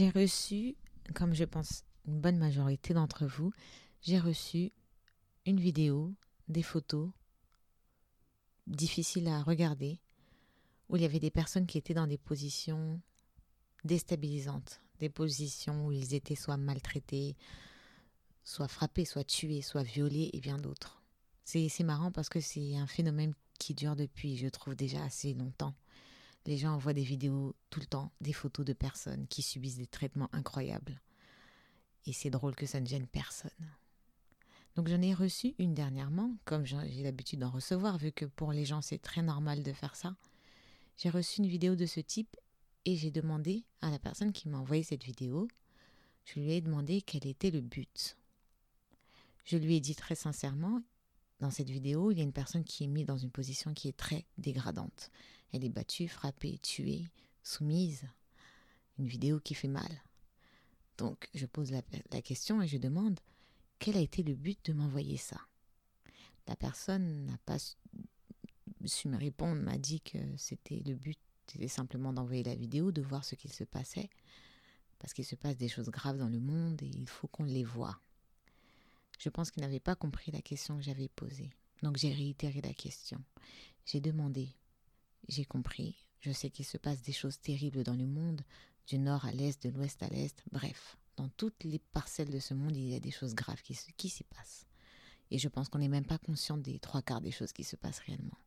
J'ai 0.00 0.08
reçu, 0.08 0.76
comme 1.14 1.34
je 1.34 1.44
pense 1.44 1.84
une 2.06 2.22
bonne 2.22 2.38
majorité 2.38 2.94
d'entre 2.94 3.26
vous, 3.26 3.52
j'ai 4.00 4.18
reçu 4.18 4.72
une 5.44 5.60
vidéo, 5.60 6.14
des 6.48 6.62
photos 6.62 7.10
difficiles 8.66 9.28
à 9.28 9.42
regarder, 9.42 10.00
où 10.88 10.96
il 10.96 11.02
y 11.02 11.04
avait 11.04 11.18
des 11.18 11.30
personnes 11.30 11.66
qui 11.66 11.76
étaient 11.76 11.92
dans 11.92 12.06
des 12.06 12.16
positions 12.16 12.98
déstabilisantes, 13.84 14.80
des 15.00 15.10
positions 15.10 15.88
où 15.88 15.92
ils 15.92 16.14
étaient 16.14 16.34
soit 16.34 16.56
maltraités, 16.56 17.36
soit 18.42 18.68
frappés, 18.68 19.04
soit 19.04 19.24
tués, 19.24 19.60
soit 19.60 19.82
violés 19.82 20.30
et 20.32 20.40
bien 20.40 20.56
d'autres. 20.56 21.02
C'est 21.44 21.84
marrant 21.84 22.10
parce 22.10 22.30
que 22.30 22.40
c'est 22.40 22.74
un 22.74 22.86
phénomène 22.86 23.34
qui 23.58 23.74
dure 23.74 23.96
depuis, 23.96 24.38
je 24.38 24.48
trouve, 24.48 24.74
déjà 24.74 25.04
assez 25.04 25.34
longtemps. 25.34 25.74
Les 26.46 26.56
gens 26.56 26.74
envoient 26.74 26.94
des 26.94 27.04
vidéos 27.04 27.54
tout 27.68 27.80
le 27.80 27.86
temps, 27.86 28.12
des 28.20 28.32
photos 28.32 28.64
de 28.64 28.72
personnes 28.72 29.26
qui 29.28 29.42
subissent 29.42 29.78
des 29.78 29.86
traitements 29.86 30.30
incroyables. 30.32 31.00
Et 32.06 32.12
c'est 32.12 32.30
drôle 32.30 32.56
que 32.56 32.66
ça 32.66 32.80
ne 32.80 32.86
gêne 32.86 33.06
personne. 33.06 33.50
Donc 34.76 34.88
j'en 34.88 35.02
ai 35.02 35.12
reçu 35.12 35.54
une 35.58 35.74
dernièrement, 35.74 36.34
comme 36.44 36.64
j'ai 36.64 37.02
l'habitude 37.02 37.40
d'en 37.40 37.50
recevoir, 37.50 37.98
vu 37.98 38.12
que 38.12 38.24
pour 38.24 38.52
les 38.52 38.64
gens 38.64 38.80
c'est 38.80 38.98
très 38.98 39.22
normal 39.22 39.62
de 39.62 39.72
faire 39.72 39.96
ça. 39.96 40.16
J'ai 40.96 41.10
reçu 41.10 41.40
une 41.40 41.48
vidéo 41.48 41.74
de 41.74 41.86
ce 41.86 42.00
type 42.00 42.36
et 42.84 42.96
j'ai 42.96 43.10
demandé 43.10 43.64
à 43.80 43.90
la 43.90 43.98
personne 43.98 44.32
qui 44.32 44.48
m'a 44.48 44.58
envoyé 44.58 44.82
cette 44.82 45.04
vidéo, 45.04 45.48
je 46.24 46.40
lui 46.40 46.52
ai 46.52 46.60
demandé 46.60 47.02
quel 47.02 47.26
était 47.26 47.50
le 47.50 47.60
but. 47.60 48.16
Je 49.44 49.56
lui 49.56 49.76
ai 49.76 49.80
dit 49.80 49.94
très 49.94 50.14
sincèrement, 50.14 50.80
dans 51.40 51.50
cette 51.50 51.70
vidéo, 51.70 52.10
il 52.10 52.18
y 52.18 52.20
a 52.20 52.24
une 52.24 52.32
personne 52.32 52.64
qui 52.64 52.84
est 52.84 52.86
mise 52.86 53.06
dans 53.06 53.16
une 53.16 53.30
position 53.30 53.72
qui 53.72 53.88
est 53.88 53.96
très 53.96 54.26
dégradante. 54.38 55.10
Elle 55.52 55.64
est 55.64 55.70
battue, 55.70 56.08
frappée, 56.08 56.58
tuée, 56.58 57.08
soumise. 57.42 58.04
Une 58.98 59.06
vidéo 59.06 59.40
qui 59.40 59.54
fait 59.54 59.68
mal. 59.68 60.02
Donc 60.98 61.28
je 61.34 61.46
pose 61.46 61.72
la, 61.72 62.20
question 62.20 62.60
et 62.60 62.68
je 62.68 62.76
demande 62.76 63.18
quel 63.78 63.96
a 63.96 64.00
été 64.00 64.22
le 64.22 64.34
but 64.34 64.62
de 64.66 64.74
m'envoyer 64.74 65.16
ça? 65.16 65.40
La 66.46 66.54
personne 66.54 67.24
n'a 67.24 67.38
pas 67.46 67.56
su 68.84 69.08
me 69.08 69.16
répondre, 69.16 69.62
m'a 69.62 69.78
dit 69.78 70.02
que 70.02 70.18
c'était 70.36 70.82
le 70.84 70.94
but, 70.94 71.18
c'était 71.46 71.68
simplement 71.68 72.12
d'envoyer 72.12 72.42
la 72.42 72.54
vidéo, 72.54 72.92
de 72.92 73.00
voir 73.00 73.24
ce 73.24 73.34
qu'il 73.34 73.52
se 73.52 73.64
passait, 73.64 74.10
parce 74.98 75.14
qu'il 75.14 75.24
se 75.24 75.34
passe 75.34 75.56
des 75.56 75.68
choses 75.68 75.88
graves 75.88 76.18
dans 76.18 76.28
le 76.28 76.40
monde 76.40 76.82
et 76.82 76.90
il 76.92 77.08
faut 77.08 77.28
qu'on 77.28 77.44
les 77.44 77.64
voit. 77.64 77.98
Je 79.18 79.30
pense 79.30 79.50
qu'il 79.50 79.62
n'avait 79.62 79.80
pas 79.80 79.94
compris 79.94 80.30
la 80.32 80.42
question 80.42 80.76
que 80.76 80.82
j'avais 80.82 81.08
posée. 81.08 81.50
Donc 81.82 81.96
j'ai 81.96 82.12
réitéré 82.12 82.60
la 82.60 82.74
question. 82.74 83.22
J'ai 83.86 84.00
demandé. 84.00 84.48
J'ai 85.28 85.44
compris. 85.44 86.06
Je 86.20 86.32
sais 86.32 86.50
qu'il 86.50 86.64
se 86.64 86.76
passe 86.76 87.02
des 87.02 87.12
choses 87.12 87.40
terribles 87.40 87.82
dans 87.82 87.94
le 87.94 88.06
monde, 88.06 88.42
du 88.86 88.98
nord 88.98 89.24
à 89.24 89.32
l'est, 89.32 89.62
de 89.66 89.70
l'ouest 89.70 90.02
à 90.02 90.08
l'est. 90.08 90.42
Bref, 90.52 90.96
dans 91.16 91.28
toutes 91.30 91.64
les 91.64 91.78
parcelles 91.78 92.30
de 92.30 92.38
ce 92.38 92.54
monde, 92.54 92.76
il 92.76 92.88
y 92.88 92.94
a 92.94 93.00
des 93.00 93.10
choses 93.10 93.34
graves 93.34 93.62
qui, 93.62 93.74
s'y 93.74 94.24
passent. 94.24 94.66
Et 95.30 95.38
je 95.38 95.48
pense 95.48 95.68
qu'on 95.68 95.78
n'est 95.78 95.88
même 95.88 96.06
pas 96.06 96.18
conscient 96.18 96.56
des 96.56 96.78
trois 96.78 97.02
quarts 97.02 97.20
des 97.20 97.30
choses 97.30 97.52
qui 97.52 97.64
se 97.64 97.76
passent 97.76 98.00
réellement. 98.00 98.38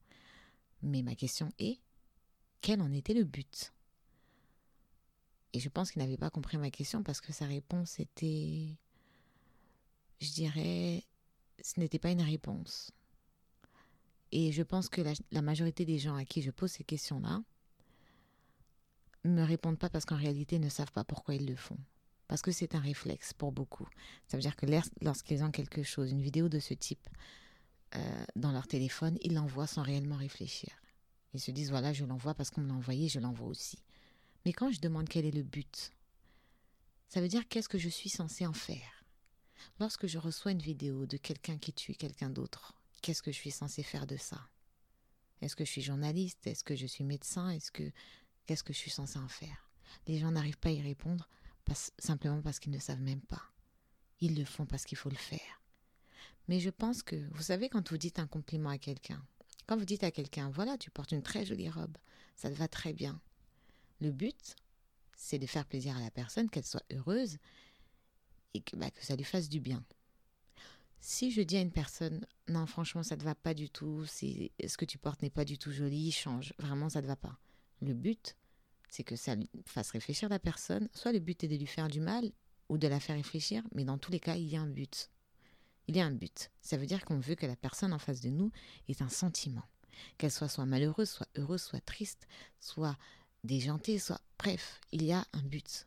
Mais 0.81 1.01
ma 1.01 1.15
question 1.15 1.49
est, 1.59 1.79
quel 2.61 2.81
en 2.81 2.91
était 2.91 3.13
le 3.13 3.23
but? 3.23 3.73
Et 5.53 5.59
je 5.59 5.69
pense 5.69 5.91
qu'il 5.91 6.01
n'avait 6.01 6.17
pas 6.17 6.29
compris 6.29 6.57
ma 6.57 6.71
question 6.71 7.03
parce 7.03 7.21
que 7.21 7.31
sa 7.31 7.45
réponse 7.45 7.99
était 7.99 8.75
je 10.23 10.31
dirais, 10.31 11.03
ce 11.61 11.79
n'était 11.79 11.99
pas 11.99 12.11
une 12.11 12.21
réponse. 12.21 12.91
Et 14.35 14.51
je 14.51 14.63
pense 14.63 14.89
que 14.89 14.99
la, 15.31 15.41
majorité 15.43 15.85
des 15.85 15.99
gens 15.99 16.15
à 16.15 16.25
qui 16.25 16.41
je 16.41 16.49
pose 16.49 16.71
ces 16.71 16.83
questions-là 16.83 17.43
ne 19.25 19.29
me 19.29 19.43
répondent 19.43 19.77
pas 19.77 19.91
parce 19.91 20.05
qu'en 20.05 20.17
réalité 20.17 20.57
ne 20.57 20.69
savent 20.69 20.91
pas 20.91 21.03
pourquoi 21.03 21.35
ils 21.35 21.45
le 21.45 21.55
font. 21.55 21.77
Parce 22.27 22.41
que 22.41 22.51
c'est 22.51 22.73
un 22.73 22.79
réflexe 22.79 23.33
pour 23.33 23.51
beaucoup. 23.51 23.87
Ça 24.27 24.35
veut 24.35 24.41
dire 24.41 24.55
que 24.55 24.65
lorsqu'ils 25.01 25.43
ont 25.43 25.51
quelque 25.51 25.83
chose, 25.83 26.09
une 26.09 26.23
vidéo 26.23 26.49
de 26.49 26.57
ce 26.57 26.73
type, 26.73 27.07
euh, 27.95 28.25
dans 28.35 28.51
leur 28.51 28.65
téléphone, 28.65 29.19
ils 29.21 29.35
l'envoient 29.35 29.67
sans 29.67 29.83
réellement 29.83 30.17
réfléchir. 30.17 30.73
Ils 31.35 31.39
se 31.39 31.51
disent, 31.51 31.69
voilà, 31.69 31.93
je 31.93 32.03
l'envoie 32.03 32.33
parce 32.33 32.49
qu'on 32.49 32.61
me 32.61 32.69
l'a 32.69 32.73
envoyé, 32.73 33.09
je 33.09 33.19
l'envoie 33.19 33.49
aussi. 33.49 33.77
Mais 34.45 34.51
quand 34.51 34.71
je 34.71 34.81
demande 34.81 35.09
quel 35.09 35.27
est 35.27 35.35
le 35.35 35.43
but, 35.43 35.91
ça 37.07 37.21
veut 37.21 37.27
dire 37.27 37.47
qu'est-ce 37.47 37.69
que 37.69 37.77
je 37.77 37.89
suis 37.89 38.09
censé 38.09 38.47
en 38.47 38.53
faire? 38.53 39.05
Lorsque 39.79 40.07
je 40.07 40.17
reçois 40.17 40.53
une 40.53 40.61
vidéo 40.63 41.05
de 41.05 41.17
quelqu'un 41.17 41.59
qui 41.59 41.71
tue 41.71 41.93
quelqu'un 41.93 42.31
d'autre, 42.31 42.73
qu'est-ce 43.03 43.21
que 43.21 43.31
je 43.31 43.37
suis 43.37 43.51
censé 43.51 43.83
faire 43.83 44.07
de 44.07 44.17
ça? 44.17 44.49
Est-ce 45.41 45.55
que 45.55 45.65
je 45.65 45.69
suis 45.69 45.81
journaliste? 45.81 46.47
Est-ce 46.47 46.63
que 46.63 46.75
je 46.75 46.87
suis 46.87 47.03
médecin? 47.03 47.49
Est-ce 47.49 47.71
que 47.71 47.91
qu'est-ce 48.47 48.63
que 48.63 48.73
je 48.73 48.79
suis 48.79 48.89
censé 48.89 49.19
en 49.19 49.27
faire? 49.27 49.69
Les 50.07 50.17
gens 50.17 50.31
n'arrivent 50.31 50.57
pas 50.57 50.69
à 50.69 50.71
y 50.71 50.81
répondre 50.81 51.29
simplement 51.99 52.41
parce 52.41 52.59
qu'ils 52.59 52.71
ne 52.71 52.79
savent 52.79 53.01
même 53.01 53.21
pas. 53.21 53.43
Ils 54.19 54.35
le 54.35 54.45
font 54.45 54.65
parce 54.65 54.85
qu'il 54.85 54.97
faut 54.97 55.09
le 55.09 55.15
faire. 55.15 55.61
Mais 56.47 56.59
je 56.59 56.69
pense 56.69 57.03
que, 57.03 57.15
vous 57.31 57.43
savez, 57.43 57.69
quand 57.69 57.89
vous 57.89 57.97
dites 57.97 58.19
un 58.19 58.27
compliment 58.27 58.69
à 58.69 58.77
quelqu'un, 58.77 59.23
quand 59.67 59.77
vous 59.77 59.85
dites 59.85 60.03
à 60.03 60.11
quelqu'un, 60.11 60.49
voilà, 60.49 60.77
tu 60.77 60.89
portes 60.89 61.11
une 61.11 61.23
très 61.23 61.45
jolie 61.45 61.69
robe, 61.69 61.97
ça 62.35 62.49
te 62.49 62.55
va 62.55 62.67
très 62.67 62.93
bien. 62.93 63.21
Le 64.01 64.11
but, 64.11 64.55
c'est 65.15 65.39
de 65.39 65.45
faire 65.45 65.65
plaisir 65.65 65.95
à 65.95 66.01
la 66.01 66.11
personne, 66.11 66.49
qu'elle 66.49 66.65
soit 66.65 66.83
heureuse 66.91 67.37
et 68.53 68.63
bah, 68.73 68.91
que, 68.91 69.03
ça 69.03 69.15
lui 69.15 69.23
fasse 69.23 69.47
du 69.47 69.59
bien. 69.59 69.83
Si 71.05 71.31
je 71.31 71.41
dis 71.41 71.57
à 71.57 71.59
une 71.59 71.73
personne, 71.73 72.25
non, 72.47 72.65
franchement, 72.65 73.03
ça 73.03 73.15
ne 73.15 73.19
te 73.19 73.25
va 73.25 73.35
pas 73.35 73.53
du 73.53 73.69
tout, 73.69 74.05
ce 74.05 74.77
que 74.77 74.85
tu 74.85 74.97
portes 74.97 75.21
n'est 75.21 75.29
pas 75.29 75.43
du 75.43 75.57
tout 75.57 75.69
joli, 75.69 76.13
change, 76.13 76.53
vraiment, 76.59 76.87
ça 76.87 76.99
ne 76.99 77.03
te 77.03 77.07
va 77.09 77.17
pas. 77.17 77.37
Le 77.81 77.93
but, 77.93 78.37
c'est 78.87 79.03
que 79.03 79.17
ça 79.17 79.35
fasse 79.65 79.91
réfléchir 79.91 80.29
la 80.29 80.39
personne. 80.39 80.87
Soit 80.93 81.11
le 81.11 81.19
but 81.19 81.43
est 81.43 81.49
de 81.49 81.57
lui 81.57 81.65
faire 81.65 81.89
du 81.89 81.99
mal 81.99 82.31
ou 82.69 82.77
de 82.77 82.87
la 82.87 83.01
faire 83.01 83.17
réfléchir, 83.17 83.63
mais 83.75 83.83
dans 83.83 83.97
tous 83.97 84.13
les 84.13 84.21
cas, 84.21 84.37
il 84.37 84.47
y 84.47 84.55
a 84.55 84.61
un 84.61 84.69
but. 84.69 85.09
Il 85.89 85.97
y 85.97 85.99
a 85.99 86.05
un 86.05 86.11
but. 86.11 86.51
Ça 86.61 86.77
veut 86.77 86.85
dire 86.85 87.03
qu'on 87.03 87.19
veut 87.19 87.35
que 87.35 87.47
la 87.47 87.57
personne 87.57 87.91
en 87.91 87.99
face 87.99 88.21
de 88.21 88.29
nous 88.29 88.53
ait 88.87 89.03
un 89.03 89.09
sentiment. 89.09 89.65
Qu'elle 90.17 90.31
soit 90.31 90.47
soit 90.47 90.65
malheureuse, 90.65 91.09
soit 91.09 91.27
heureuse, 91.35 91.63
soit 91.63 91.85
triste, 91.85 92.29
soit 92.61 92.97
déjantée, 93.43 93.99
soit... 93.99 94.21
Bref, 94.39 94.79
il 94.93 95.03
y 95.03 95.11
a 95.11 95.25
un 95.33 95.43
but. 95.43 95.85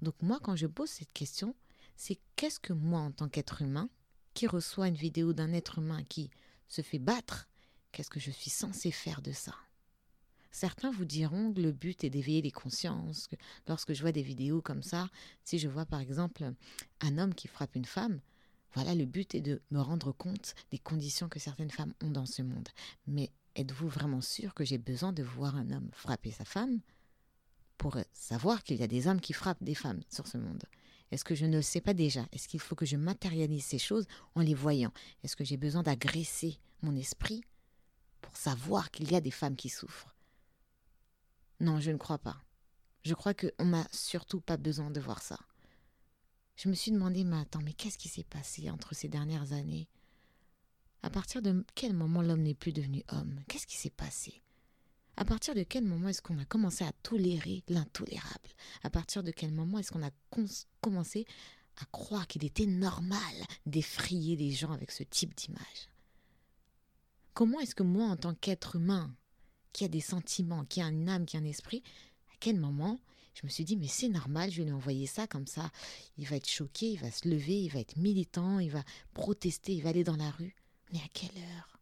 Donc 0.00 0.14
moi, 0.22 0.40
quand 0.42 0.56
je 0.56 0.66
pose 0.66 0.88
cette 0.88 1.12
question, 1.12 1.54
c'est 1.96 2.18
qu'est-ce 2.34 2.60
que 2.60 2.72
moi, 2.72 3.00
en 3.00 3.12
tant 3.12 3.28
qu'être 3.28 3.60
humain, 3.60 3.90
qui 4.38 4.46
reçoit 4.46 4.86
une 4.86 4.94
vidéo 4.94 5.32
d'un 5.32 5.52
être 5.52 5.78
humain 5.78 6.04
qui 6.04 6.30
se 6.68 6.80
fait 6.80 7.00
battre, 7.00 7.48
qu'est-ce 7.90 8.08
que 8.08 8.20
je 8.20 8.30
suis 8.30 8.50
censé 8.50 8.92
faire 8.92 9.20
de 9.20 9.32
ça? 9.32 9.52
Certains 10.52 10.92
vous 10.92 11.04
diront 11.04 11.52
que 11.52 11.60
le 11.60 11.72
but 11.72 12.04
est 12.04 12.10
d'éveiller 12.10 12.40
les 12.40 12.52
consciences. 12.52 13.26
Que 13.26 13.34
lorsque 13.66 13.94
je 13.94 14.00
vois 14.00 14.12
des 14.12 14.22
vidéos 14.22 14.62
comme 14.62 14.84
ça, 14.84 15.10
si 15.42 15.58
je 15.58 15.66
vois 15.66 15.86
par 15.86 15.98
exemple 15.98 16.52
un 17.00 17.18
homme 17.18 17.34
qui 17.34 17.48
frappe 17.48 17.74
une 17.74 17.84
femme, 17.84 18.20
voilà, 18.74 18.94
le 18.94 19.06
but 19.06 19.34
est 19.34 19.40
de 19.40 19.60
me 19.72 19.80
rendre 19.80 20.12
compte 20.12 20.54
des 20.70 20.78
conditions 20.78 21.28
que 21.28 21.40
certaines 21.40 21.72
femmes 21.72 21.94
ont 22.00 22.12
dans 22.12 22.26
ce 22.26 22.42
monde. 22.42 22.68
Mais 23.08 23.32
êtes-vous 23.56 23.88
vraiment 23.88 24.20
sûr 24.20 24.54
que 24.54 24.64
j'ai 24.64 24.78
besoin 24.78 25.12
de 25.12 25.24
voir 25.24 25.56
un 25.56 25.72
homme 25.72 25.90
frapper 25.92 26.30
sa 26.30 26.44
femme 26.44 26.78
pour 27.76 27.96
savoir 28.12 28.62
qu'il 28.62 28.76
y 28.76 28.84
a 28.84 28.88
des 28.88 29.08
hommes 29.08 29.20
qui 29.20 29.32
frappent 29.32 29.64
des 29.64 29.74
femmes 29.74 30.04
sur 30.08 30.28
ce 30.28 30.38
monde? 30.38 30.62
Est-ce 31.10 31.24
que 31.24 31.34
je 31.34 31.46
ne 31.46 31.60
sais 31.60 31.80
pas 31.80 31.94
déjà? 31.94 32.26
Est-ce 32.32 32.48
qu'il 32.48 32.60
faut 32.60 32.74
que 32.74 32.86
je 32.86 32.96
matérialise 32.96 33.64
ces 33.64 33.78
choses 33.78 34.06
en 34.34 34.40
les 34.40 34.54
voyant? 34.54 34.92
Est-ce 35.22 35.36
que 35.36 35.44
j'ai 35.44 35.56
besoin 35.56 35.82
d'agresser 35.82 36.58
mon 36.82 36.94
esprit 36.96 37.42
pour 38.20 38.36
savoir 38.36 38.90
qu'il 38.90 39.10
y 39.10 39.14
a 39.14 39.20
des 39.20 39.30
femmes 39.30 39.56
qui 39.56 39.68
souffrent? 39.68 40.14
Non, 41.60 41.80
je 41.80 41.90
ne 41.90 41.96
crois 41.96 42.18
pas. 42.18 42.42
Je 43.04 43.14
crois 43.14 43.34
qu'on 43.34 43.64
n'a 43.64 43.86
surtout 43.92 44.40
pas 44.40 44.56
besoin 44.56 44.90
de 44.90 45.00
voir 45.00 45.22
ça. 45.22 45.38
Je 46.56 46.68
me 46.68 46.74
suis 46.74 46.90
demandé, 46.90 47.24
mais 47.24 47.38
attends, 47.38 47.62
mais 47.62 47.72
qu'est-ce 47.72 47.98
qui 47.98 48.08
s'est 48.08 48.24
passé 48.24 48.68
entre 48.68 48.94
ces 48.94 49.08
dernières 49.08 49.52
années? 49.52 49.88
À 51.02 51.10
partir 51.10 51.40
de 51.40 51.64
quel 51.74 51.94
moment 51.94 52.20
l'homme 52.20 52.42
n'est 52.42 52.54
plus 52.54 52.72
devenu 52.72 53.04
homme? 53.08 53.40
Qu'est-ce 53.48 53.66
qui 53.66 53.76
s'est 53.76 53.90
passé? 53.90 54.42
À 55.18 55.24
partir 55.24 55.52
de 55.56 55.64
quel 55.64 55.84
moment 55.84 56.08
est-ce 56.08 56.22
qu'on 56.22 56.38
a 56.38 56.44
commencé 56.44 56.84
à 56.84 56.92
tolérer 57.02 57.64
l'intolérable? 57.68 58.48
À 58.84 58.90
partir 58.90 59.24
de 59.24 59.32
quel 59.32 59.50
moment 59.50 59.80
est-ce 59.80 59.90
qu'on 59.90 60.06
a 60.06 60.12
commencé 60.80 61.26
à 61.82 61.84
croire 61.86 62.28
qu'il 62.28 62.44
était 62.44 62.66
normal 62.66 63.18
d'effrayer 63.66 64.36
les 64.36 64.52
gens 64.52 64.70
avec 64.70 64.92
ce 64.92 65.02
type 65.02 65.34
d'image? 65.34 65.88
Comment 67.34 67.58
est-ce 67.58 67.74
que 67.74 67.82
moi, 67.82 68.06
en 68.06 68.16
tant 68.16 68.32
qu'être 68.32 68.76
humain, 68.76 69.12
qui 69.72 69.84
a 69.84 69.88
des 69.88 70.00
sentiments, 70.00 70.64
qui 70.64 70.80
a 70.80 70.86
une 70.86 71.08
âme, 71.08 71.26
qui 71.26 71.36
a 71.36 71.40
un 71.40 71.44
esprit, 71.44 71.82
à 72.32 72.36
quel 72.38 72.60
moment 72.60 73.00
je 73.34 73.44
me 73.44 73.50
suis 73.50 73.64
dit, 73.64 73.76
mais 73.76 73.88
c'est 73.88 74.08
normal, 74.08 74.52
je 74.52 74.58
vais 74.58 74.64
lui 74.66 74.72
envoyer 74.72 75.06
ça 75.06 75.26
comme 75.26 75.48
ça. 75.48 75.70
Il 76.16 76.26
va 76.26 76.36
être 76.36 76.48
choqué, 76.48 76.92
il 76.92 77.00
va 77.00 77.10
se 77.10 77.28
lever, 77.28 77.62
il 77.62 77.72
va 77.72 77.80
être 77.80 77.96
militant, 77.96 78.60
il 78.60 78.70
va 78.70 78.84
protester, 79.14 79.74
il 79.74 79.82
va 79.82 79.90
aller 79.90 80.04
dans 80.04 80.16
la 80.16 80.30
rue. 80.30 80.54
Mais 80.92 80.98
à 80.98 81.08
quelle 81.12 81.36
heure? 81.42 81.77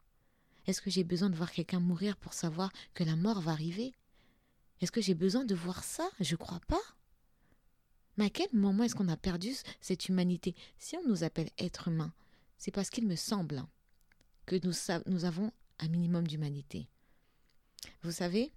Est-ce 0.67 0.81
que 0.81 0.91
j'ai 0.91 1.05
besoin 1.05 1.31
de 1.31 1.37
voir 1.37 1.53
quelqu'un 1.53 1.81
mourir 1.81 2.17
pour 2.17 2.33
savoir 2.33 2.73
que 2.95 3.05
la 3.05 3.17
mort 3.17 3.41
va 3.41 3.53
arriver? 3.53 3.95
Est-ce 4.81 4.93
que 4.93 5.01
j'ai 5.01 5.15
besoin 5.15 5.45
de 5.45 5.55
voir 5.55 5.85
ça? 5.85 6.09
Je 6.21 6.37
crois 6.37 6.61
pas. 6.67 6.83
Mais 8.17 8.27
à 8.27 8.31
quel 8.31 8.49
moment 8.53 8.85
est-ce 8.85 8.95
qu'on 8.95 9.09
a 9.09 9.17
perdu 9.17 9.55
cette 9.81 10.09
humanité? 10.09 10.55
Si 10.79 10.97
on 10.97 11.07
nous 11.09 11.25
appelle 11.25 11.51
être 11.59 11.89
humain, 11.89 12.13
c'est 12.59 12.71
parce 12.71 12.91
qu'il 12.91 13.07
me 13.07 13.17
semble 13.17 13.65
que 14.47 14.57
nous, 14.65 14.73
nous 15.07 15.25
avons 15.25 15.53
un 15.79 15.89
minimum 15.89 16.27
d'humanité. 16.27 16.89
Vous 18.03 18.13
savez, 18.13 18.53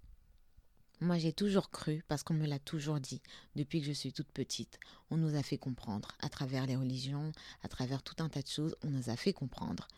Moi, 1.02 1.16
j'ai 1.16 1.32
toujours 1.32 1.70
cru, 1.70 2.04
parce 2.08 2.22
qu'on 2.22 2.34
me 2.34 2.46
l'a 2.46 2.58
toujours 2.58 3.00
dit, 3.00 3.22
depuis 3.56 3.80
que 3.80 3.86
je 3.86 3.92
suis 3.92 4.12
toute 4.12 4.30
petite. 4.30 4.78
On 5.10 5.16
nous 5.16 5.34
a 5.34 5.42
fait 5.42 5.56
comprendre, 5.56 6.12
à 6.20 6.28
travers 6.28 6.66
les 6.66 6.76
religions, 6.76 7.32
à 7.62 7.68
travers 7.68 8.02
tout 8.02 8.22
un 8.22 8.28
tas 8.28 8.42
de 8.42 8.48
choses, 8.48 8.76
on 8.84 8.90
nous 8.90 9.08
a 9.08 9.16
fait 9.16 9.32
comprendre 9.32 9.88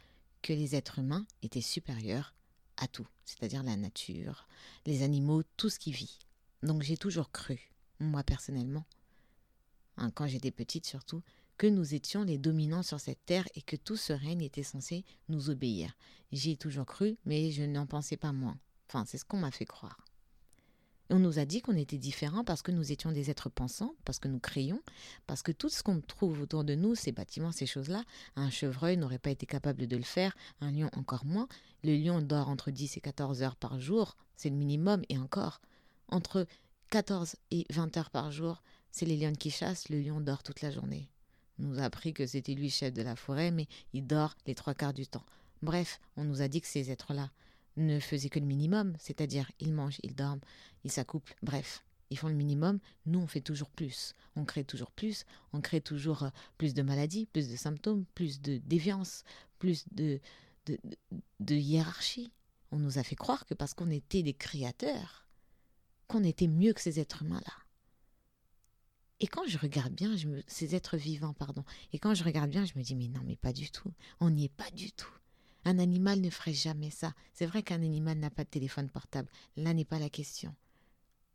que 0.43 0.53
les 0.53 0.75
êtres 0.75 0.99
humains 0.99 1.27
étaient 1.43 1.61
supérieurs 1.61 2.35
à 2.77 2.89
tout, 2.89 3.07
c'est-à-dire 3.25 3.63
la 3.63 3.77
nature, 3.77 4.49
les 4.87 5.03
animaux, 5.03 5.43
tout 5.57 5.71
ce 5.71 5.79
qui 5.79 5.93
vit. 5.93 6.19
Donc 6.63 6.83
j'ai 6.83 6.97
toujours 6.97 7.31
cru, 7.31 7.71
moi 8.01 8.23
personnellement, 8.23 8.85
hein, 9.97 10.11
quand 10.11 10.27
j'étais 10.27 10.51
petite 10.51 10.87
surtout, 10.87 11.23
que 11.59 11.67
nous 11.67 11.95
étions 11.95 12.25
les 12.25 12.39
dominants 12.39 12.83
sur 12.83 12.99
cette 12.99 13.25
terre 13.25 13.47
et 13.55 13.63
que 13.63 13.77
tout 13.77 13.97
ce 13.97 14.13
règne 14.13 14.43
était 14.43 14.63
censé 14.63 15.05
nous 15.29 15.51
obéir. 15.51 15.97
J'y 16.33 16.53
ai 16.53 16.57
toujours 16.57 16.87
cru, 16.87 17.17
mais 17.25 17.51
je 17.53 17.63
n'en 17.63 17.87
pensais 17.87 18.17
pas 18.17 18.33
moins. 18.33 18.59
Enfin, 18.89 19.05
c'est 19.07 19.19
ce 19.19 19.25
qu'on 19.25 19.39
m'a 19.39 19.51
fait 19.51 19.65
croire. 19.65 20.05
On 21.15 21.19
nous 21.19 21.39
a 21.39 21.45
dit 21.45 21.61
qu'on 21.61 21.77
était 21.77 21.99
différents 21.99 22.43
parce 22.43 22.63
que 22.63 22.73
nous 22.73 22.91
étions 22.91 23.13
des 23.13 23.29
êtres 23.29 23.51
pensants, 23.51 23.95
parce 24.07 24.19
que 24.19 24.29
nous 24.29 24.39
créions, 24.39 24.81
parce 25.27 25.43
que 25.43 25.53
tout 25.53 25.69
ce 25.69 25.83
qu'on 25.83 26.01
trouve 26.01 26.41
autour 26.41 26.65
de 26.65 26.75
nous, 26.75 26.95
ces 26.95 27.13
bâtiments, 27.13 27.53
ces 27.53 27.67
choses-là, 27.67 28.03
un 28.35 28.49
chevreuil 28.49 28.97
n'aurait 28.97 29.19
pas 29.19 29.29
été 29.29 29.45
capable 29.45 29.87
de 29.87 29.97
le 29.99 30.05
faire, 30.05 30.35
un 30.63 30.73
lion 30.73 30.89
encore 30.97 31.27
moins. 31.27 31.49
Le 31.85 31.95
lion 31.95 32.23
dort 32.23 32.49
entre 32.49 32.71
10 32.71 32.97
et 32.97 33.01
14 33.03 33.43
heures 33.43 33.57
par 33.57 33.79
jour, 33.79 34.17
c'est 34.37 34.49
le 34.49 34.57
minimum, 34.57 35.03
et 35.11 35.19
encore. 35.19 35.61
Entre 36.09 36.47
14 36.89 37.37
et 37.51 37.67
20 37.69 37.95
heures 37.99 38.11
par 38.11 38.33
jour, 38.33 38.63
c'est 38.91 39.05
les 39.05 39.19
lions 39.19 39.35
qui 39.35 39.51
chassent, 39.51 39.91
le 39.91 40.01
lion 40.01 40.19
dort 40.19 40.43
toute 40.43 40.63
la 40.63 40.71
journée. 40.71 41.11
On 41.59 41.65
nous 41.65 41.79
a 41.79 41.83
appris 41.83 42.15
que 42.15 42.27
c'était 42.27 42.55
lui 42.55 42.71
chef 42.71 42.95
de 42.95 43.03
la 43.03 43.17
forêt, 43.17 43.51
mais 43.51 43.67
il 43.93 44.07
dort 44.07 44.35
les 44.47 44.55
trois 44.55 44.73
quarts 44.73 44.95
du 44.95 45.07
temps. 45.07 45.27
Bref, 45.61 46.01
on 46.17 46.25
nous 46.25 46.41
a 46.41 46.49
dit 46.49 46.63
que 46.63 46.69
ces 46.69 46.91
êtres-là 46.91 47.31
ne 47.77 48.01
faisaient 48.01 48.29
que 48.29 48.39
le 48.39 48.47
minimum, 48.47 48.95
c'est-à-dire 48.99 49.51
ils 49.59 49.73
mangent, 49.73 50.01
ils 50.03 50.15
dorment, 50.15 50.41
ils 50.85 50.91
s'accouplent, 50.91 51.35
bref, 51.43 51.85
ils 52.11 52.19
font 52.19 52.29
le 52.29 52.35
minimum, 52.35 52.79
nous 53.07 53.21
on 53.21 53.27
fait 53.27 53.41
toujours 53.41 53.71
plus, 53.71 54.15
on 54.37 54.45
crée 54.45 54.65
toujours 54.65 54.91
plus, 54.91 55.25
on 55.53 55.61
crée 55.61 55.81
toujours 55.81 56.25
euh, 56.25 56.31
plus 56.59 56.75
de 56.75 56.83
maladies, 56.83 57.27
plus 57.27 57.49
de 57.49 57.57
symptômes, 57.57 58.05
plus 58.15 58.41
de 58.41 58.59
déviance, 58.59 59.25
plus 59.59 59.87
de, 59.93 60.21
de, 60.67 61.55
hiérarchie. 61.55 62.33
On 62.71 62.79
nous 62.79 62.99
a 62.99 63.03
fait 63.03 63.17
croire 63.17 63.47
que 63.47 63.55
parce 63.55 63.75
qu'on 63.75 63.91
était 63.91 64.23
des 64.23 64.35
créateurs, 64.35 65.27
qu'on 66.07 66.25
était 66.25 66.49
mieux 66.49 66.73
que 66.73 66.81
ces 66.81 67.01
êtres 67.01 67.23
humains-là. 67.23 67.55
Et 69.21 69.27
quand 69.27 69.47
je 69.47 69.57
regarde 69.57 69.95
bien, 69.95 70.17
je 70.17 70.29
ces 70.47 70.75
êtres 70.75 70.97
vivants, 70.97 71.35
pardon, 71.35 71.65
et 71.93 71.99
quand 71.99 72.13
je 72.13 72.25
regarde 72.25 72.51
bien, 72.51 72.65
je 72.65 72.73
me 72.77 72.83
dis, 72.83 72.95
mais 72.95 73.09
non, 73.09 73.21
mais 73.25 73.37
pas 73.37 73.53
du 73.53 73.71
tout, 73.71 73.93
on 74.21 74.31
n'y 74.31 74.45
est 74.45 74.55
pas 74.55 74.71
du 74.73 74.93
tout. 74.93 75.13
Un 75.65 75.79
animal 75.79 76.21
ne 76.21 76.31
ferait 76.31 76.53
jamais 76.53 76.91
ça. 76.91 77.15
C'est 77.35 77.47
vrai 77.47 77.63
qu'un 77.63 77.83
animal 77.83 78.19
n'a 78.19 78.31
pas 78.31 78.45
de 78.45 78.49
téléphone 78.49 78.91
portable. 78.91 79.29
Là 79.57 79.75
n'est 79.75 79.85
pas 79.85 79.99
la 79.99 80.11
question. 80.11 80.55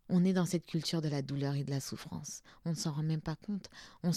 On 0.09 0.23
est 0.23 0.33
dans 0.33 0.45
cette 0.45 0.65
culture 0.65 1.01
de 1.01 1.09
la 1.09 1.21
douleur 1.21 1.55
et 1.55 1.63
de 1.63 1.69
la 1.69 1.81
souffrance. 1.81 2.41
On 2.65 2.71
ne 2.71 2.75
s'en 2.75 2.93
rend 2.93 3.03
même 3.03 3.21
pas 3.21 3.35
compte. 3.35 3.69
On, 4.03 4.11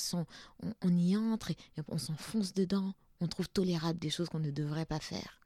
y 0.97 1.17
entre 1.17 1.51
et 1.51 1.57
on 1.89 1.99
s'enfonce 1.99 2.55
dedans. 2.55 2.95
On 3.21 3.27
trouve 3.27 3.49
tolérable 3.49 3.99
des 3.99 4.11
choses 4.11 4.29
qu'on 4.29 4.41
ne 4.41 4.51
devrait 4.51 4.87
pas 4.87 5.01
faire. 5.01 5.41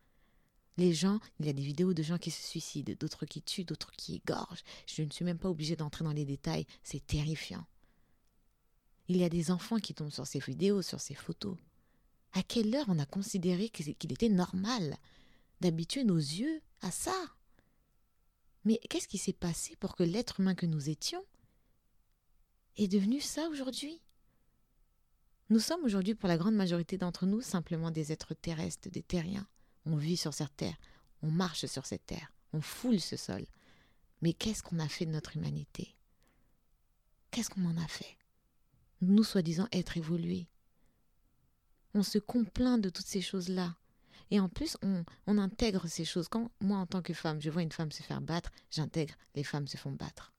Les 0.76 0.92
gens, 0.92 1.20
il 1.38 1.46
y 1.46 1.48
a 1.48 1.52
des 1.52 1.62
vidéos 1.62 1.94
de 1.94 2.02
gens 2.02 2.18
qui 2.18 2.30
se 2.30 2.42
suicident, 2.42 2.92
d'autres 2.98 3.26
qui 3.26 3.42
tuent, 3.42 3.64
d'autres 3.64 3.92
qui 3.92 4.16
égorgent. 4.16 4.64
Je 4.86 5.02
ne 5.02 5.10
suis 5.10 5.24
même 5.24 5.38
pas 5.38 5.48
obligée 5.48 5.76
d'entrer 5.76 6.04
dans 6.04 6.12
les 6.12 6.24
détails. 6.24 6.66
C'est 6.82 7.06
terrifiant. 7.06 7.64
Il 9.08 9.16
y 9.16 9.24
a 9.24 9.28
des 9.28 9.50
enfants 9.50 9.78
qui 9.78 9.94
tombent 9.94 10.10
sur 10.10 10.26
ces 10.26 10.40
vidéos, 10.40 10.82
sur 10.82 11.00
ces 11.00 11.14
photos. 11.14 11.56
À 12.34 12.42
quelle 12.42 12.74
heure 12.74 12.86
on 12.88 12.98
a 12.98 13.06
considéré 13.06 13.68
qu'il 13.70 14.12
était 14.12 14.28
normal 14.28 14.96
d'habituer 15.60 16.04
nos 16.04 16.16
yeux 16.16 16.60
à 16.82 16.90
ça? 16.90 17.14
Mais 18.64 18.80
qu'est-ce 18.90 19.08
qui 19.08 19.18
s'est 19.18 19.32
passé 19.32 19.76
pour 19.76 19.94
que 19.94 20.02
l'être 20.02 20.40
humain 20.40 20.56
que 20.56 20.66
nous 20.66 20.90
étions 20.90 21.24
est 22.76 22.88
devenu 22.88 23.20
ça 23.20 23.48
aujourd'hui? 23.48 24.02
Nous 25.48 25.60
sommes 25.60 25.84
aujourd'hui, 25.84 26.14
pour 26.14 26.28
la 26.28 26.38
grande 26.38 26.56
majorité 26.56 26.98
d'entre 26.98 27.24
nous, 27.24 27.40
simplement 27.40 27.92
des 27.92 28.10
êtres 28.10 28.34
terrestres, 28.34 28.90
des 28.90 29.02
terriens. 29.02 29.46
On 29.86 29.96
vit 29.96 30.16
sur 30.16 30.34
cette 30.34 30.56
terre, 30.56 30.76
on 31.22 31.30
marche 31.30 31.66
sur 31.66 31.86
cette 31.86 32.06
terre, 32.06 32.32
on 32.52 32.60
foule 32.60 33.00
ce 33.00 33.16
sol. 33.16 33.46
Mais 34.22 34.32
qu'est-ce 34.32 34.62
qu'on 34.62 34.78
a 34.80 34.88
fait 34.88 35.06
de 35.06 35.12
notre 35.12 35.36
humanité? 35.36 35.94
Qu'est-ce 37.30 37.50
qu'on 37.50 37.66
en 37.66 37.76
a 37.76 37.86
fait? 37.86 38.16
Nous, 39.02 39.22
soi-disant, 39.22 39.68
être 39.70 39.98
évolués, 39.98 40.48
on 41.94 42.02
se 42.02 42.18
complaint 42.18 42.78
de 42.78 42.90
toutes 42.90 43.06
ces 43.06 43.20
choses-là. 43.20 43.76
Et 44.30 44.40
en 44.40 44.48
plus, 44.48 44.76
on, 44.82 45.04
intègre 45.38 45.86
ces 45.86 46.04
choses. 46.04 46.28
Quand 46.28 46.50
moi, 46.60 46.78
en 46.78 46.86
tant 46.86 47.02
que 47.02 47.12
femme, 47.12 47.40
je 47.40 47.50
vois 47.50 47.62
une 47.62 47.72
femme 47.72 47.92
se 47.92 48.02
faire 48.02 48.20
battre, 48.20 48.50
j'intègre 48.70 49.14
les 49.34 49.44
femmes 49.44 49.68
se 49.68 49.76
font 49.76 49.92
battre. 49.92 50.32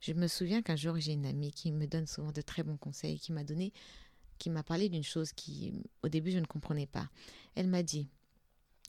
Je 0.00 0.12
me 0.12 0.28
souviens 0.28 0.62
qu'un 0.62 0.76
jour, 0.76 0.96
j'ai 0.98 1.12
une 1.12 1.26
amie 1.26 1.50
qui 1.50 1.72
me 1.72 1.86
donne 1.86 2.06
souvent 2.06 2.32
de 2.32 2.40
très 2.40 2.62
bons 2.62 2.76
conseils, 2.76 3.18
qui 3.18 3.32
m'a 3.32 3.44
donné, 3.44 3.72
qui 4.38 4.48
m'a 4.48 4.62
parlé 4.62 4.88
d'une 4.88 5.02
chose 5.02 5.32
qui, 5.32 5.82
au 6.02 6.08
début, 6.08 6.30
je 6.30 6.38
ne 6.38 6.46
comprenais 6.46 6.86
pas. 6.86 7.10
Elle 7.54 7.66
m'a 7.66 7.82
dit, 7.82 8.08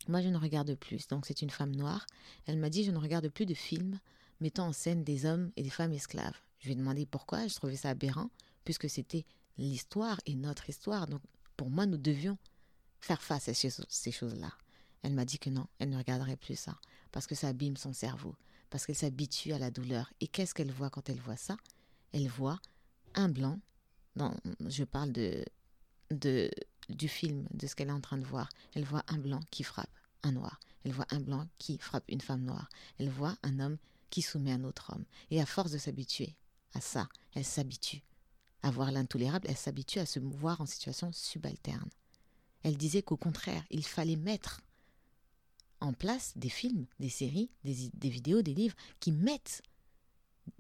moi, 0.08 0.22
je 0.22 0.30
ne 0.30 0.38
regarde 0.38 0.74
plus. 0.76 1.08
Donc, 1.08 1.26
c'est 1.26 1.42
une 1.42 1.50
femme 1.50 1.76
noire. 1.76 2.06
Elle 2.46 2.58
m'a 2.58 2.70
dit, 2.70 2.84
je 2.84 2.92
ne 2.92 2.98
regarde 2.98 3.28
plus 3.30 3.46
de 3.46 3.54
films 3.54 4.00
mettant 4.40 4.68
en 4.68 4.74
scène 4.74 5.04
des 5.04 5.26
hommes 5.26 5.52
et 5.56 5.64
des 5.64 5.70
femmes 5.70 5.94
esclaves. 5.94 6.38
Je 6.60 6.68
lui 6.68 6.74
ai 6.74 6.76
demandé 6.76 7.06
pourquoi. 7.06 7.48
Je 7.48 7.56
trouvais 7.56 7.76
ça 7.76 7.90
aberrant, 7.90 8.30
puisque 8.66 8.90
c'était 8.90 9.26
l'histoire 9.58 10.20
et 10.26 10.36
notre 10.36 10.70
histoire. 10.70 11.08
Donc, 11.08 11.22
pour 11.62 11.70
moi, 11.70 11.86
nous 11.86 12.00
devions 12.00 12.40
faire 13.02 13.22
face 13.22 13.48
à 13.48 13.54
ces 13.54 14.12
choses-là. 14.12 14.52
Elle 15.04 15.14
m'a 15.14 15.26
dit 15.26 15.38
que 15.38 15.52
non, 15.52 15.68
elle 15.78 15.92
ne 15.92 15.98
regarderait 15.98 16.36
plus 16.36 16.56
ça, 16.56 16.76
parce 17.12 17.28
que 17.28 17.36
ça 17.36 17.50
abîme 17.50 17.78
son 17.78 17.94
cerveau, 17.94 18.36
parce 18.72 18.88
qu'elle 18.88 18.96
s'habitue 18.96 19.54
à 19.54 19.60
la 19.60 19.70
douleur. 19.70 20.12
Et 20.22 20.28
qu'est-ce 20.28 20.56
qu'elle 20.56 20.72
voit 20.72 20.90
quand 20.90 21.08
elle 21.08 21.20
voit 21.20 21.38
ça? 21.38 21.58
Elle 22.14 22.28
voit 22.28 22.60
un 23.14 23.30
blanc, 23.30 23.60
dans, 24.16 24.36
je 24.68 24.84
parle 24.84 25.12
de, 25.12 25.46
du 26.90 27.08
film, 27.08 27.46
de 27.54 27.68
ce 27.68 27.76
qu'elle 27.76 27.90
est 27.90 27.92
en 27.92 28.02
train 28.02 28.18
de 28.18 28.26
voir. 28.26 28.50
Elle 28.74 28.86
voit 28.86 29.04
un 29.08 29.20
blanc 29.20 29.42
qui 29.52 29.62
frappe 29.62 29.94
un 30.24 30.32
noir. 30.32 30.60
Elle 30.84 30.94
voit 30.94 31.06
un 31.12 31.20
blanc 31.20 31.48
qui 31.60 31.78
frappe 31.78 32.06
une 32.08 32.22
femme 32.22 32.42
noire. 32.42 32.70
Elle 32.98 33.10
voit 33.12 33.38
un 33.44 33.60
homme 33.60 33.78
qui 34.10 34.24
soumet 34.24 34.54
un 34.54 34.64
autre 34.64 34.94
homme. 34.96 35.06
Et 35.30 35.40
à 35.40 35.46
force 35.46 35.70
de 35.70 35.78
s'habituer 35.78 36.36
à 36.74 36.82
ça, 36.82 37.08
elle 37.36 37.46
s'habitue 37.46 38.02
à 38.64 38.72
voir 38.72 38.92
l'intolérable, 38.92 39.48
elle 39.50 39.58
s'habitue 39.58 40.00
à 40.00 40.06
se 40.06 40.20
voir 40.20 40.62
en 40.62 40.66
situation 40.66 41.12
subalterne. 41.12 41.90
Elle 42.64 42.78
disait 42.78 43.02
qu'au 43.02 43.18
contraire, 43.18 43.64
il 43.72 43.84
fallait 43.84 44.16
mettre 44.16 44.62
en 45.80 45.94
place 45.94 46.34
des 46.36 46.50
films, 46.50 46.86
des 47.00 47.10
séries, 47.10 47.50
des, 47.64 48.10
vidéos, 48.10 48.44
des 48.44 48.54
livres 48.54 48.76
qui 49.00 49.12
mettent 49.12 49.64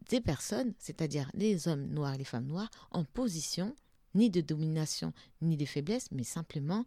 des 0.10 0.20
personnes, 0.20 0.74
c'est-à-dire 0.79 1.29
les 1.34 1.67
hommes 1.67 1.88
noirs 1.88 2.15
et 2.15 2.17
les 2.17 2.24
femmes 2.24 2.48
noires, 2.48 2.72
en 2.89 3.03
position 3.03 3.75
ni 4.15 4.29
de 4.29 4.41
domination 4.41 5.13
ni 5.41 5.58
de 5.58 5.65
faiblesse, 5.65 6.10
mais 6.12 6.24
simplement 6.24 6.86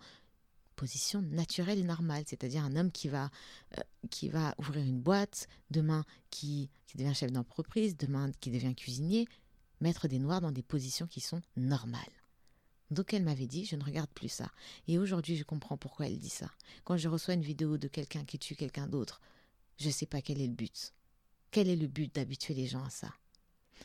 position 0.75 1.23
naturelle 1.23 1.79
et 1.79 1.85
normale, 1.85 2.25
c'est-à-dire 2.27 2.65
un 2.65 2.75
homme 2.75 2.91
qui 2.91 3.09
va, 3.09 3.31
euh, 3.79 3.83
qui 4.11 4.29
va 4.29 4.57
ouvrir 4.59 4.85
une 4.85 5.01
boîte, 5.01 5.47
demain 5.71 6.05
qui, 6.31 6.69
qui 6.87 6.97
devient 6.97 7.15
chef 7.15 7.31
d'entreprise, 7.31 7.97
demain 7.97 8.33
qui 8.41 8.51
devient 8.51 8.75
cuisinier, 8.75 9.29
mettre 9.81 10.09
des 10.09 10.19
noirs 10.19 10.41
dans 10.41 10.53
des 10.53 10.63
positions 10.63 11.07
qui 11.07 11.21
sont 11.21 11.43
normales. 11.57 12.03
Donc 12.91 13.15
elle 13.15 13.25
m'avait 13.25 13.47
dit, 13.47 13.65
je 13.65 13.77
ne 13.77 13.85
regarde 13.85 14.11
plus 14.11 14.29
ça. 14.29 14.51
Et 14.87 14.99
aujourd'hui, 14.99 15.37
je 15.37 15.45
comprends 15.45 15.77
pourquoi 15.77 16.07
elle 16.07 16.19
dit 16.19 16.29
ça. 16.29 16.51
Quand 16.85 16.97
je 16.97 17.09
reçois 17.09 17.35
une 17.35 17.43
vidéo 17.43 17.79
de 17.79 17.89
quelqu'un 17.89 18.25
qui 18.25 18.39
tue 18.39 18.57
quelqu'un 18.57 18.87
d'autre, 18.87 19.21
je 19.79 19.87
ne 19.87 19.93
sais 19.93 20.07
pas 20.07 20.23
quel 20.23 20.41
est 20.41 20.47
le 20.47 20.55
but. 20.55 20.93
Quel 21.51 21.69
est 21.69 21.77
le 21.77 21.87
but 21.87 22.15
d'habituer 22.15 22.55
les 22.55 22.67
gens 22.67 22.85
à 22.85 22.91
ça? 22.91 23.13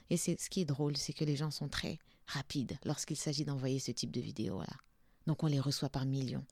Et 0.10 0.18
c'est 0.18 0.40
ce 0.40 0.50
qui 0.50 0.62
est 0.62 0.66
drôle, 0.66 0.98
c'est 0.98 1.14
que 1.14 1.26
les 1.26 1.36
gens 1.36 1.52
sont 1.52 1.70
très 1.70 1.98
rapides 2.28 2.78
lorsqu'il 2.84 3.18
s'agit 3.18 3.46
d'envoyer 3.46 3.80
ce 3.80 3.92
type 3.92 4.12
de 4.12 4.22
vidéo-là. 4.22 4.78
Donc 5.28 5.44
on 5.44 5.48
les 5.48 5.60
reçoit 5.60 5.90
par 5.90 6.06
millions. 6.06 6.46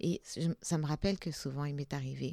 Et 0.00 0.22
ça 0.62 0.78
me 0.78 0.86
rappelle 0.86 1.18
que 1.18 1.30
souvent 1.30 1.64
il 1.64 1.74
m'est 1.74 1.92
arrivé, 1.92 2.32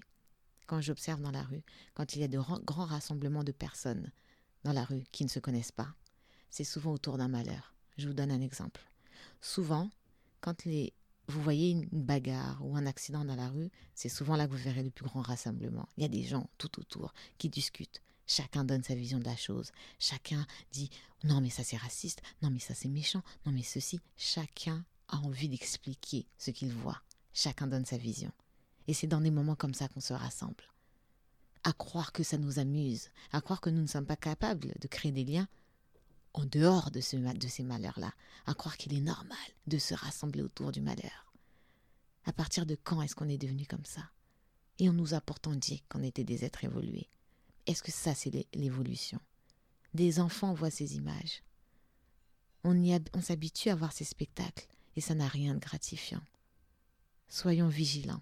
quand 0.67 0.81
j'observe 0.81 1.21
dans 1.21 1.31
la 1.31 1.43
rue, 1.43 1.63
quand 1.93 2.15
il 2.15 2.21
y 2.21 2.23
a 2.23 2.27
de 2.27 2.39
grands 2.39 2.85
rassemblements 2.85 3.43
de 3.43 3.51
personnes 3.51 4.11
dans 4.63 4.73
la 4.73 4.85
rue 4.85 5.03
qui 5.11 5.23
ne 5.23 5.29
se 5.29 5.39
connaissent 5.39 5.71
pas, 5.71 5.93
c'est 6.49 6.63
souvent 6.63 6.93
autour 6.93 7.17
d'un 7.17 7.27
malheur. 7.27 7.73
Je 7.97 8.07
vous 8.07 8.13
donne 8.13 8.31
un 8.31 8.41
exemple. 8.41 8.81
Souvent, 9.41 9.89
quand 10.41 10.65
les, 10.65 10.93
vous 11.27 11.41
voyez 11.41 11.71
une 11.71 11.87
bagarre 11.91 12.65
ou 12.65 12.75
un 12.75 12.85
accident 12.85 13.25
dans 13.25 13.35
la 13.35 13.49
rue, 13.49 13.69
c'est 13.95 14.09
souvent 14.09 14.35
là 14.35 14.47
que 14.47 14.51
vous 14.51 14.57
verrez 14.57 14.83
le 14.83 14.91
plus 14.91 15.05
grand 15.05 15.21
rassemblement. 15.21 15.87
Il 15.97 16.03
y 16.03 16.05
a 16.05 16.09
des 16.09 16.23
gens 16.23 16.49
tout 16.57 16.79
autour 16.79 17.13
qui 17.37 17.49
discutent. 17.49 18.01
Chacun 18.27 18.65
donne 18.65 18.83
sa 18.83 18.95
vision 18.95 19.19
de 19.19 19.25
la 19.25 19.37
chose. 19.37 19.71
Chacun 19.99 20.45
dit 20.71 20.89
non 21.23 21.41
mais 21.41 21.49
ça 21.49 21.63
c'est 21.63 21.77
raciste, 21.77 22.21
non 22.41 22.49
mais 22.49 22.59
ça 22.59 22.73
c'est 22.75 22.89
méchant, 22.89 23.23
non 23.45 23.51
mais 23.51 23.63
ceci. 23.63 23.99
Chacun 24.17 24.85
a 25.07 25.17
envie 25.17 25.49
d'expliquer 25.49 26.27
ce 26.37 26.51
qu'il 26.51 26.71
voit. 26.71 27.01
Chacun 27.33 27.67
donne 27.67 27.85
sa 27.85 27.97
vision. 27.97 28.31
Et 28.87 28.93
c'est 28.93 29.07
dans 29.07 29.21
des 29.21 29.31
moments 29.31 29.55
comme 29.55 29.73
ça 29.73 29.87
qu'on 29.87 30.01
se 30.01 30.13
rassemble. 30.13 30.63
À 31.63 31.73
croire 31.73 32.11
que 32.11 32.23
ça 32.23 32.37
nous 32.37 32.59
amuse, 32.59 33.09
à 33.31 33.41
croire 33.41 33.61
que 33.61 33.69
nous 33.69 33.81
ne 33.81 33.87
sommes 33.87 34.05
pas 34.05 34.15
capables 34.15 34.73
de 34.79 34.87
créer 34.87 35.11
des 35.11 35.25
liens 35.25 35.47
en 36.37 36.45
dehors 36.45 36.91
de, 36.91 37.01
ces 37.01 37.63
malheurs-là, 37.63 38.13
à 38.45 38.53
croire 38.53 38.77
qu'il 38.77 38.93
est 38.93 39.01
normal 39.01 39.37
de 39.65 39.79
se 39.79 39.95
rassembler 39.95 40.43
autour 40.43 40.71
du 40.71 40.81
malheur. 40.81 41.33
À 42.25 42.31
partir 42.31 42.67
de 42.67 42.75
quand 42.75 43.01
est-ce 43.01 43.15
qu'on 43.15 43.27
est 43.27 43.39
devenu 43.39 43.65
comme 43.65 43.85
ça? 43.85 44.11
Et 44.77 44.87
on 44.87 44.93
nous 44.93 45.15
a 45.15 45.21
pourtant 45.21 45.55
dit 45.55 45.81
qu'on 45.89 46.03
était 46.03 46.23
des 46.23 46.45
êtres 46.45 46.63
évolués. 46.63 47.09
Est-ce 47.65 47.81
que 47.81 47.91
ça, 47.91 48.13
c'est 48.13 48.47
l'évolution? 48.53 49.19
Des 49.95 50.19
enfants 50.19 50.53
voient 50.53 50.69
ces 50.69 50.95
images. 50.95 51.41
On 52.63 53.21
s'habitue 53.21 53.69
à 53.69 53.75
voir 53.75 53.91
ces 53.91 54.03
spectacles 54.03 54.67
et 54.95 55.01
ça 55.01 55.15
n'a 55.15 55.27
rien 55.27 55.55
de 55.55 55.59
gratifiant. 55.59 56.21
Soyons 57.29 57.67
vigilants. 57.67 58.21